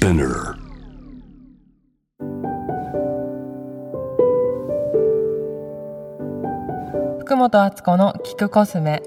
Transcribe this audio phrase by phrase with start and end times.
[0.00, 0.54] Spinner.
[7.18, 9.02] 福本敦子の聞くコスメ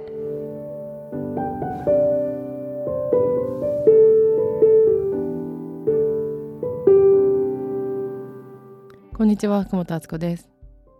[9.14, 10.50] こんにちは福本敦子です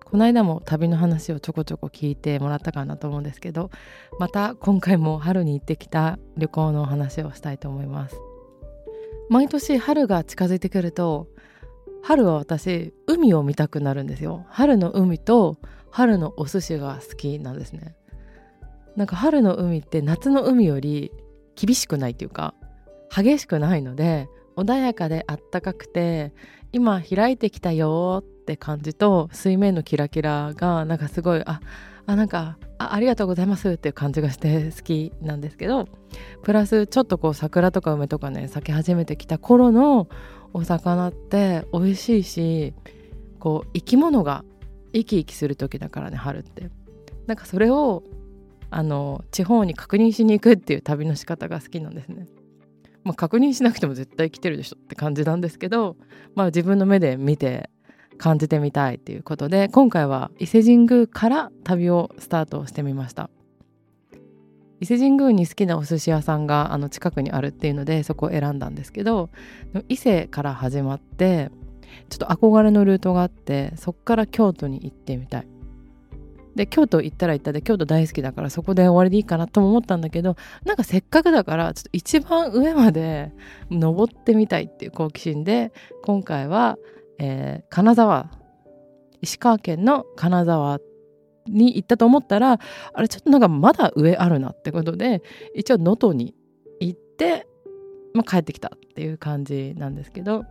[0.06, 3.72] この間も旅の話をちょこちょこ聞いてもらったかなと思うんですけど
[4.20, 8.16] また今回も春に行ってきた旅行の話をしたいと思います
[9.32, 11.30] 毎年春が近づいてくると
[12.04, 14.46] 春は私海を見たくなるんですよ。
[14.50, 15.58] 春の海と
[15.90, 17.96] 春のお寿司が好きなんですね。
[18.98, 21.14] なんか春の海って夏の海より
[21.56, 22.56] 厳しくないっていうか
[23.10, 26.34] 激しくないので穏やかであったかくて
[26.74, 31.62] 今開いてきたよって感じと水面のキラキラがなんかすごいあ
[32.06, 35.88] あなんかあありがとうございますっていう感じがして好きなんですけど
[36.44, 40.08] プラスちょっとこう桜とか梅とかね咲き始めてきた頃の
[40.54, 42.74] お魚って美味しいし
[43.40, 44.44] こう生き物が
[44.94, 46.70] 生き生きする時だからね春って
[47.28, 48.04] なんかそれを
[48.70, 52.26] あの地方に確認しに行くっていう旅の仕方が好きなんですね。
[53.04, 55.98] まあ、確認しなくても絶対来てるでしょって感じなんですけど、
[56.36, 57.70] まあ、自分の目で見て
[58.18, 63.30] 感じてみたいっていうことで今回は伊勢神宮から旅をスタートしてみました。
[64.80, 69.30] 伊勢神宮に好きなお寿司屋さんがあの近くにあるっていうのでそこを選んだんですけど
[69.90, 71.52] 伊勢から始まって
[72.10, 75.48] ちょっと憧れのルートがあってそっから京都に行ってみたい。
[76.56, 83.32] で京都行ったら行ったで京都大好きだからそこで終わりでいいかなとも思ったんだけどなんかせっかくだからちょっと一番上まで
[83.70, 85.72] 登ってみたいっていう好奇心で
[86.04, 86.78] 今回は、
[87.24, 88.32] えー、金沢
[89.22, 90.80] 石川県の金沢
[91.46, 92.60] に行ったと思ったら
[92.94, 95.22] あれちょっとなんかまだ上あるなってことで
[95.56, 96.34] 一応能登に
[96.80, 97.46] 行って、
[98.16, 100.46] まあ、帰ってきたっていう感じなんですけど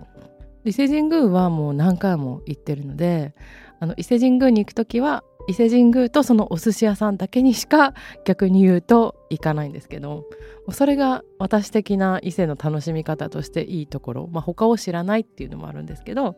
[0.64, 3.34] 伊勢神宮はもう何回も行ってるので
[3.80, 7.92] あの伊勢神宮に行く時は伊勢神宮とそのお寿司屋さんだけにしか
[8.24, 10.24] 逆に言うと行かないんですけど
[10.70, 16.36] それが私的な伊勢の楽しみ方としていいところ、まあ、他を知らないっていうのもあるんですけど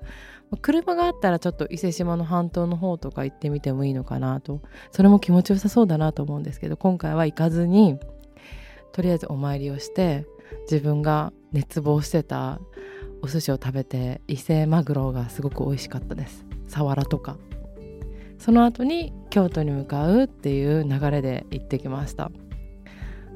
[0.62, 4.62] 車があったらちょっと伊勢志摩の半島の方とか行ってみてもいいのかなと
[4.93, 7.99] それも気持ちよさそうだなと思うんですけど今回は行かずに
[8.93, 10.25] とりあえずお参りをして
[10.71, 12.61] 自分が熱望してた
[13.22, 16.47] お寿司を食べて伊勢マグロがすごく美味しかったです。
[16.67, 17.37] サワラとか。
[18.42, 22.32] その後に京都に向かうっていう流れで行ってきました。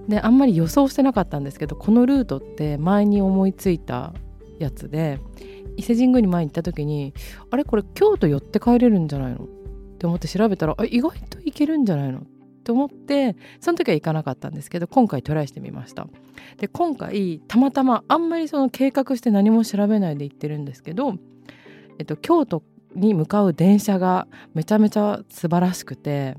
[0.08, 4.12] であんまり予想してなかったんですけどこのルートって前に思いついた
[4.58, 5.20] やつで
[5.76, 7.14] 伊勢神宮に前に行った時に
[7.52, 9.48] あれこれ京都寄って帰れるんじゃないのっ
[9.98, 12.18] て思って調べたらあ意外と行けるんじゃないの？
[12.18, 12.22] っ
[12.64, 16.08] て思ってその時は行かなかったんですけど今回トライしてみました。
[16.56, 21.14] で今回たまたまあんまりその計画して何も調べないで行ってるんですけど、
[22.00, 22.64] えっと、京都
[22.96, 26.36] に向かう電車がめちゃめちゃ素晴らしくて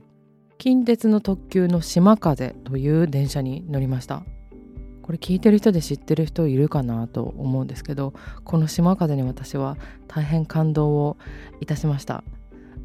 [0.58, 4.24] 近鉄の特急の島風という電車に乗りました。
[5.04, 8.14] これ聞いてる人で知ってる人いるかなと思うんですけど
[8.44, 9.78] この島風に私は
[10.10, 11.18] 大変感動を
[11.62, 12.26] いたしました。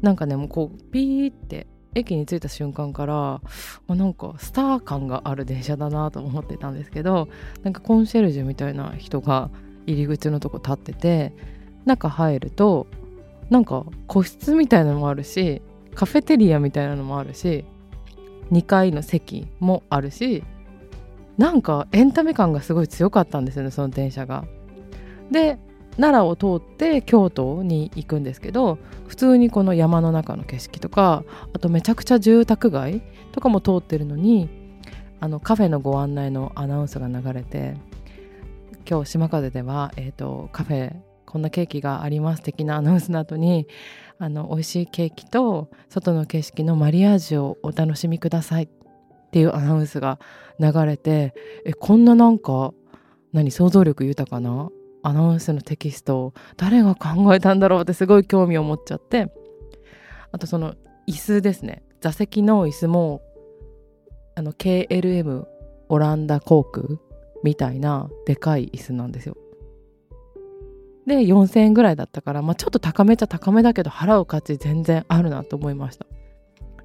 [0.01, 3.41] なんかねもうこうピーって駅に着いた瞬間から
[3.87, 7.27] あなんかスター感がある電車だなと思ってたんですけど
[7.63, 9.49] なんかコンシェルジュみたいな人が
[9.85, 11.33] 入り口のとこ立ってて
[11.85, 12.87] 中入ると
[13.53, 15.61] なんか個室みたいなのもあるし
[15.93, 17.65] カフェテリアみたいなのもあるし
[18.51, 20.43] 2階の席もあるし
[21.37, 24.45] なんかエンタメ感がすごい強かったんですよねその電車が。
[25.29, 25.59] で
[25.97, 33.03] 奈良を通って京都に行くんですけど普通にこの山の中の景色とかあとめちゃくちゃ住宅街
[33.33, 34.49] とかも通ってるのに
[35.19, 37.77] あのカフェのご案内のアナウンスが流れて
[38.89, 43.67] 今日島風では、えーとカフェこんなケーキがあります的なアナウンスの後に
[44.19, 48.69] あの美味しいケーキと外の景色のマリアージュをお楽しみくださいっ
[49.31, 50.19] ていうアナウンスが
[50.59, 51.33] 流れて
[51.65, 52.71] えこんななんか
[53.31, 54.69] 何想像力豊かな
[55.01, 59.33] アナウンスのテキストを誰が考えたんだろうってすごい興味を持っちゃって
[60.31, 60.75] あとその
[61.09, 61.81] 椅子ですね。
[61.99, 63.23] 座席の椅子も
[64.35, 65.45] あの KLM
[65.89, 66.99] オランダ航空
[67.43, 69.35] みたいなでかい椅子なんですよ。
[71.05, 76.05] で4000円ぐらいだったから、まあ、ちょっと高めっちゃ高めだけど払う価値全然あるなと思いました。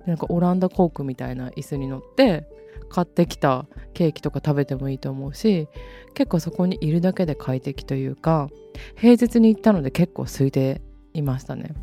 [0.06, 2.48] なんかオランダ航空みたいな椅子に乗って
[2.88, 5.68] 買ってきたケーキとか食べてもいいと思うし
[6.14, 8.48] 結構そこにいるだけで快適というか
[8.96, 10.80] 平日に行ったので結構空いて
[11.12, 11.74] いましたね。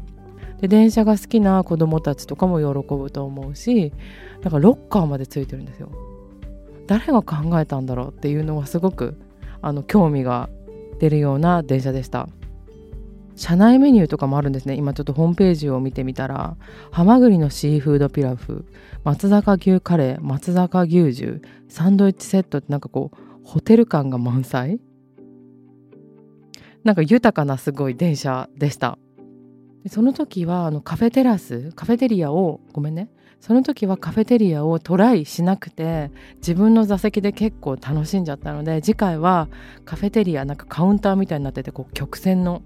[0.60, 3.94] で電車が好きな子供たちとかも喜ぶと思うし
[4.42, 5.92] なんかロッカーまでついてるんですよ。
[6.88, 9.20] 誰が考えたんだろうっていうのはすごく
[9.62, 10.50] あの興味が
[11.00, 12.28] 出るような電車でした。
[13.36, 14.76] 車内メニューとかもあるんですね。
[14.76, 16.56] 今ちょっとホームページを見てみたら
[16.92, 18.66] ハマグリのシーフードピラフ
[19.04, 24.80] 松坂牛カレー松坂牛重サンドイッチセットってなんかこうホテル感が満載。
[26.86, 28.98] なんか豊かなすごい電車でした。
[29.88, 33.10] その時はあのカフェテラスカフェテリアをごめんね。
[33.40, 39.50] その時はカフェテリアをトライしなくて自分の座席で結構楽しんじゃったので次回は
[39.84, 42.64] カフェテリアなんかカウンターみたいになっててこう曲線の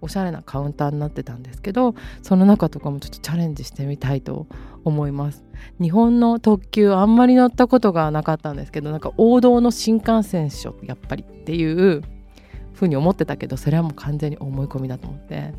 [0.00, 4.46] おしゃれなカウンターになってたんですけどその中とかもちょっとチャレンジしてみたいと
[4.84, 5.44] 思います。
[5.80, 12.02] 日本の特急あんまり乗ったことがなかったんですけどなんか王道の新幹線っしょやっぱりっていう
[12.76, 15.52] ふうに思ってたけどそれはもう完全に思い込みだと思って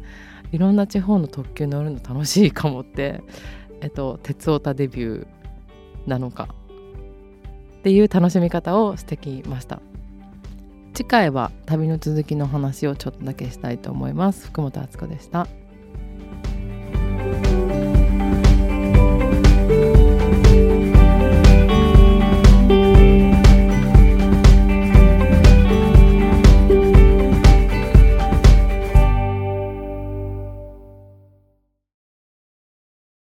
[0.52, 3.22] いろんな地方の特急乗るの楽しいかもって、
[3.82, 5.28] えっと、鉄オタデビュー
[6.08, 6.48] なのか
[7.80, 9.82] っていう楽しみ方をしてきました。
[10.94, 14.48] 次回は旅の続きの話をちょっとだけしたいと思います。
[14.48, 15.48] 福本敦子でした。